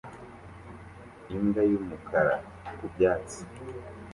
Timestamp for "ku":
2.77-2.85